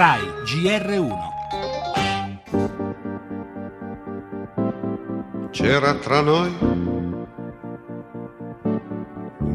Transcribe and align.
RAI 0.00 0.24
GR1 0.46 1.18
C'era 5.50 5.94
tra 5.96 6.22
noi 6.22 6.56
un 6.58 7.26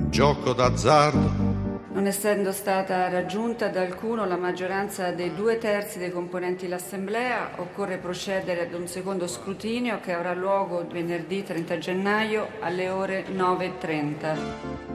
gioco 0.10 0.54
d'azzardo 0.54 1.54
non 1.94 2.05
essendo 2.05 2.52
stata 2.52 3.10
raggiunta 3.10 3.70
da 3.70 3.81
alcuno 3.81 4.26
la 4.26 4.38
maggioranza 4.38 5.09
dei 5.09 5.34
due 5.34 5.58
terzi 5.58 5.98
dei 5.98 6.12
componenti 6.12 6.66
dell'Assemblea, 6.66 7.54
occorre 7.55 7.98
procedere 7.98 8.68
ad 8.68 8.73
un 8.73 8.86
secondo 8.86 9.25
scrutinio 9.25 10.00
che 10.00 10.14
avrà 10.14 10.36
luogo 10.36 10.86
venerdì 10.88 11.41
30 11.41 11.77
gennaio 11.80 12.50
alle 12.59 12.89
ore 12.89 13.25
9.30. 13.30 14.95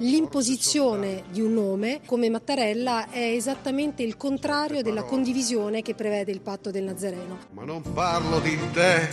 L'imposizione 0.00 1.24
di 1.28 1.40
un 1.40 1.54
nome 1.54 2.00
come 2.06 2.30
Mattarella 2.30 3.10
è 3.10 3.18
esattamente 3.18 4.04
il 4.04 4.16
contrario 4.16 4.80
della 4.80 5.02
condivisione 5.02 5.82
che 5.82 5.94
prevede 5.94 6.30
il 6.30 6.40
patto 6.40 6.70
del 6.70 6.84
Nazareno. 6.84 7.38
Ma 7.50 7.64
non 7.64 7.82
parlo 7.82 8.38
di 8.38 8.56
te, 8.72 9.08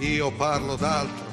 io 0.00 0.30
parlo 0.32 0.76
d'altro. 0.76 1.28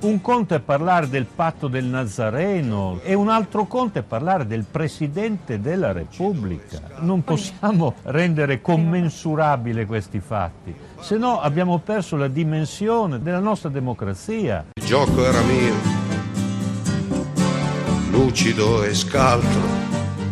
Un 0.00 0.22
conto 0.22 0.54
è 0.54 0.60
parlare 0.60 1.10
del 1.10 1.26
patto 1.26 1.68
del 1.68 1.84
Nazareno 1.84 3.00
e 3.02 3.12
un 3.12 3.28
altro 3.28 3.66
conto 3.66 3.98
è 3.98 4.02
parlare 4.02 4.46
del 4.46 4.64
Presidente 4.64 5.60
della 5.60 5.92
Repubblica. 5.92 6.80
Non 7.00 7.22
possiamo 7.22 7.96
rendere 8.04 8.62
commensurabile 8.62 9.84
questi 9.84 10.20
fatti, 10.20 10.74
se 10.98 11.18
no 11.18 11.42
abbiamo 11.42 11.76
perso 11.76 12.16
la 12.16 12.28
dimensione 12.28 13.20
della 13.20 13.40
nostra 13.40 13.68
democrazia. 13.68 14.64
Il 14.72 14.86
gioco 14.86 15.22
era 15.22 15.42
mio, 15.42 15.74
lucido 18.20 18.84
e 18.84 18.94
scaltro. 18.94 19.60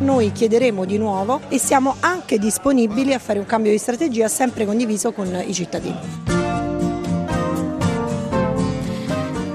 Noi 0.00 0.30
chiederemo 0.30 0.84
di 0.84 0.98
nuovo 0.98 1.40
e 1.48 1.58
siamo 1.58 1.96
anche 2.00 2.38
disponibili 2.38 3.14
a 3.14 3.18
fare 3.18 3.38
un 3.38 3.46
cambio 3.46 3.70
di 3.70 3.78
strategia 3.78 4.28
sempre 4.28 4.66
condiviso 4.66 5.12
con 5.12 5.42
i 5.44 5.54
cittadini. 5.54 6.47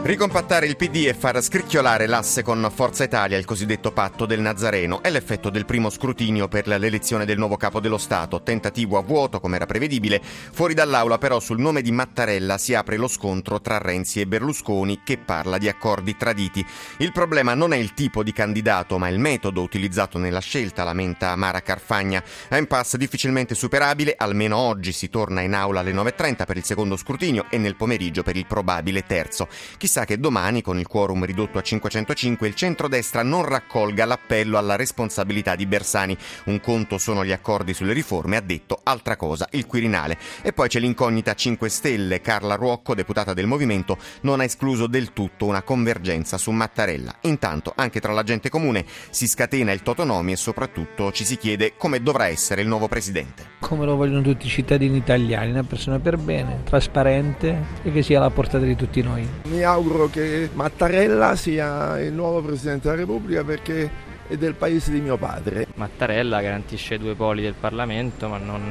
Ricompattare 0.05 0.65
il 0.65 0.75
PD 0.75 1.05
e 1.07 1.13
far 1.13 1.41
scricchiolare 1.41 2.07
l'asse 2.07 2.43
con 2.43 2.69
Forza 2.75 3.05
Italia, 3.05 3.37
il 3.37 3.45
cosiddetto 3.45 3.93
patto 3.93 4.25
del 4.25 4.41
Nazareno, 4.41 5.01
è 5.01 5.09
l'effetto 5.09 5.49
del 5.49 5.63
primo 5.63 5.89
scrutinio 5.89 6.49
per 6.49 6.67
l'elezione 6.67 7.23
del 7.23 7.37
nuovo 7.37 7.55
capo 7.55 7.79
dello 7.79 7.97
Stato. 7.97 8.43
Tentativo 8.43 8.97
a 8.97 9.01
vuoto, 9.01 9.39
come 9.39 9.55
era 9.55 9.65
prevedibile. 9.65 10.21
Fuori 10.21 10.73
dall'aula, 10.73 11.17
però, 11.17 11.39
sul 11.39 11.61
nome 11.61 11.81
di 11.81 11.93
Mattarella 11.93 12.57
si 12.57 12.73
apre 12.73 12.97
lo 12.97 13.07
scontro 13.07 13.61
tra 13.61 13.77
Renzi 13.77 14.19
e 14.19 14.27
Berlusconi, 14.27 15.03
che 15.05 15.17
parla 15.19 15.57
di 15.57 15.69
accordi 15.69 16.17
traditi. 16.17 16.65
Il 16.97 17.13
problema 17.13 17.53
non 17.53 17.71
è 17.71 17.77
il 17.77 17.93
tipo 17.93 18.23
di 18.23 18.33
candidato, 18.33 18.97
ma 18.97 19.07
il 19.07 19.19
metodo 19.19 19.61
utilizzato 19.61 20.17
nella 20.17 20.41
scelta, 20.41 20.83
lamenta 20.83 21.33
Mara 21.37 21.61
Carfagna. 21.61 22.21
A 22.49 22.57
impasse 22.57 22.97
difficilmente 22.97 23.55
superabile, 23.55 24.15
almeno 24.17 24.57
oggi 24.57 24.91
si 24.91 25.09
torna 25.09 25.39
in 25.39 25.53
aula 25.53 25.79
alle 25.79 25.93
9.30 25.93 26.45
per 26.45 26.57
il 26.57 26.65
secondo 26.65 26.97
scrutinio 26.97 27.45
e 27.49 27.57
nel 27.57 27.77
pomeriggio 27.77 28.21
per 28.21 28.35
il 28.35 28.45
probabile 28.45 29.05
terzo. 29.05 29.47
Chissà 29.77 29.92
chissà 29.93 30.05
che 30.05 30.19
domani, 30.19 30.63
con 30.63 30.79
il 30.79 30.87
quorum 30.87 31.23
ridotto 31.23 31.59
a 31.59 31.61
505, 31.61 32.47
il 32.47 32.55
centrodestra 32.55 33.21
non 33.21 33.45
raccolga 33.45 34.05
l'appello 34.05 34.57
alla 34.57 34.75
responsabilità 34.75 35.55
di 35.55 35.67
Bersani. 35.67 36.17
Un 36.45 36.59
conto 36.61 36.97
sono 36.97 37.23
gli 37.23 37.31
accordi 37.31 37.75
sulle 37.75 37.93
riforme, 37.93 38.37
ha 38.37 38.41
detto 38.41 38.79
altra 38.81 39.15
cosa 39.15 39.47
il 39.51 39.67
Quirinale. 39.67 40.17
E 40.41 40.51
poi 40.51 40.67
c'è 40.67 40.79
l'incognita 40.79 41.35
5 41.35 41.69
Stelle. 41.69 42.21
Carla 42.21 42.55
Ruocco, 42.55 42.95
deputata 42.95 43.35
del 43.35 43.45
Movimento, 43.45 43.99
non 44.21 44.39
ha 44.39 44.45
escluso 44.45 44.87
del 44.87 45.13
tutto 45.13 45.45
una 45.45 45.61
convergenza 45.61 46.39
su 46.39 46.49
Mattarella. 46.49 47.15
Intanto, 47.21 47.71
anche 47.75 47.99
tra 47.99 48.13
la 48.13 48.23
gente 48.23 48.49
comune 48.49 48.85
si 49.11 49.27
scatena 49.27 49.71
il 49.73 49.83
totonomi 49.83 50.31
e 50.31 50.37
soprattutto 50.37 51.11
ci 51.11 51.23
si 51.23 51.37
chiede 51.37 51.75
come 51.77 52.01
dovrà 52.01 52.25
essere 52.25 52.63
il 52.63 52.67
nuovo 52.67 52.87
presidente. 52.87 53.52
Come 53.63 53.85
lo 53.85 53.95
vogliono 53.95 54.21
tutti 54.21 54.45
i 54.45 54.49
cittadini 54.49 54.97
italiani, 54.97 55.51
una 55.51 55.63
persona 55.63 55.97
per 55.97 56.17
bene, 56.17 56.59
trasparente 56.65 57.63
e 57.81 57.93
che 57.93 58.01
sia 58.01 58.19
alla 58.19 58.29
portata 58.29 58.65
di 58.65 58.75
tutti 58.75 59.01
noi. 59.01 59.25
Mi 59.45 59.63
auguro 59.63 60.09
che 60.09 60.49
Mattarella 60.53 61.37
sia 61.37 61.97
il 62.01 62.11
nuovo 62.11 62.41
Presidente 62.41 62.89
della 62.89 62.99
Repubblica 62.99 63.43
perché 63.45 63.89
è 64.27 64.35
del 64.35 64.55
paese 64.55 64.91
di 64.91 64.99
mio 64.99 65.15
padre. 65.17 65.67
Mattarella 65.75 66.41
garantisce 66.41 66.97
due 66.99 67.15
poli 67.15 67.41
del 67.41 67.55
Parlamento, 67.57 68.27
ma 68.27 68.37
non, 68.37 68.69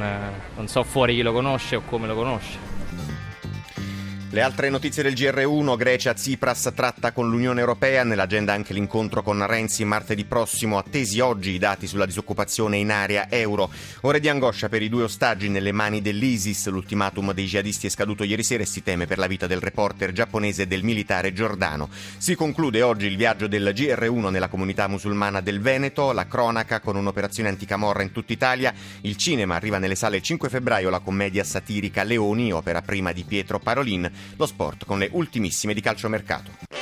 non 0.54 0.68
so 0.68 0.84
fuori 0.84 1.14
chi 1.14 1.22
lo 1.22 1.32
conosce 1.32 1.76
o 1.76 1.82
come 1.86 2.06
lo 2.06 2.14
conosce. 2.14 2.71
Le 4.32 4.40
altre 4.40 4.70
notizie 4.70 5.02
del 5.02 5.12
GR1, 5.12 5.76
Grecia, 5.76 6.14
Tsipras 6.14 6.72
tratta 6.74 7.12
con 7.12 7.28
l'Unione 7.28 7.60
Europea, 7.60 8.02
nell'agenda 8.02 8.54
anche 8.54 8.72
l'incontro 8.72 9.22
con 9.22 9.46
Renzi 9.46 9.84
martedì 9.84 10.24
prossimo, 10.24 10.78
attesi 10.78 11.20
oggi 11.20 11.50
i 11.50 11.58
dati 11.58 11.86
sulla 11.86 12.06
disoccupazione 12.06 12.78
in 12.78 12.90
area 12.90 13.26
euro. 13.28 13.70
Ore 14.00 14.20
di 14.20 14.30
angoscia 14.30 14.70
per 14.70 14.80
i 14.80 14.88
due 14.88 15.02
ostaggi 15.02 15.50
nelle 15.50 15.70
mani 15.70 16.00
dell'ISIS, 16.00 16.68
l'ultimatum 16.68 17.34
dei 17.34 17.44
jihadisti 17.44 17.88
è 17.88 17.90
scaduto 17.90 18.24
ieri 18.24 18.42
sera 18.42 18.62
e 18.62 18.66
si 18.66 18.82
teme 18.82 19.04
per 19.04 19.18
la 19.18 19.26
vita 19.26 19.46
del 19.46 19.60
reporter 19.60 20.12
giapponese 20.12 20.62
e 20.62 20.66
del 20.66 20.82
militare 20.82 21.34
giordano. 21.34 21.90
Si 22.16 22.34
conclude 22.34 22.80
oggi 22.80 23.08
il 23.08 23.18
viaggio 23.18 23.46
del 23.46 23.74
GR1 23.76 24.30
nella 24.30 24.48
comunità 24.48 24.88
musulmana 24.88 25.42
del 25.42 25.60
Veneto, 25.60 26.10
la 26.12 26.26
cronaca 26.26 26.80
con 26.80 26.96
un'operazione 26.96 27.50
anticamorra 27.50 28.00
in 28.00 28.12
tutta 28.12 28.32
Italia, 28.32 28.72
il 29.02 29.18
cinema 29.18 29.56
arriva 29.56 29.76
nelle 29.76 29.94
sale 29.94 30.16
il 30.16 30.22
5 30.22 30.48
febbraio. 30.48 30.88
La 30.88 31.00
commedia 31.00 31.44
satirica 31.44 32.02
Leoni, 32.02 32.50
opera 32.50 32.80
prima 32.80 33.12
di 33.12 33.24
Pietro 33.24 33.58
Parolin, 33.58 34.10
lo 34.36 34.46
sport 34.46 34.84
con 34.84 34.98
le 34.98 35.08
ultimissime 35.12 35.74
di 35.74 35.80
calciomercato. 35.80 36.81